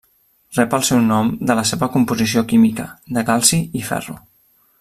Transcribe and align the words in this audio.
Rep 0.59 0.71
el 0.77 0.85
seu 0.87 1.01
nom 1.09 1.29
de 1.51 1.57
la 1.59 1.67
seva 1.73 1.91
composició 1.97 2.43
química, 2.53 2.89
de 3.19 3.27
calci 3.31 3.61
i 3.83 3.87
ferro. 3.93 4.21